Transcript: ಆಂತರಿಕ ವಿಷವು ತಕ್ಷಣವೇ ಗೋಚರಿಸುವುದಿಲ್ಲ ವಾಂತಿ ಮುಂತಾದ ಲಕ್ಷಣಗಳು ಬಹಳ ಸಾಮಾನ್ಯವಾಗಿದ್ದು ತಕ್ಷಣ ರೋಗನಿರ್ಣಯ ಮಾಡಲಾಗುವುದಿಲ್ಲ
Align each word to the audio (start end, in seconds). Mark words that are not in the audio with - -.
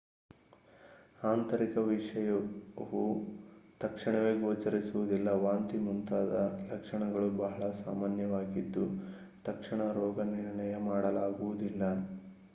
ಆಂತರಿಕ 1.23 1.77
ವಿಷವು 1.83 3.01
ತಕ್ಷಣವೇ 3.81 4.31
ಗೋಚರಿಸುವುದಿಲ್ಲ 4.39 5.27
ವಾಂತಿ 5.43 5.77
ಮುಂತಾದ 5.77 6.31
ಲಕ್ಷಣಗಳು 6.71 7.29
ಬಹಳ 7.37 7.69
ಸಾಮಾನ್ಯವಾಗಿದ್ದು 7.83 8.85
ತಕ್ಷಣ 9.45 9.91
ರೋಗನಿರ್ಣಯ 9.91 10.77
ಮಾಡಲಾಗುವುದಿಲ್ಲ 10.83 11.83